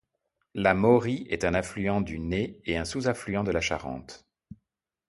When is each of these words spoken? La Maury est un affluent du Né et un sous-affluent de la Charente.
La 0.55 0.73
Maury 0.73 1.27
est 1.29 1.45
un 1.45 1.53
affluent 1.53 2.01
du 2.01 2.17
Né 2.17 2.59
et 2.65 2.75
un 2.75 2.85
sous-affluent 2.85 3.43
de 3.43 3.51
la 3.51 3.61
Charente. 3.61 4.25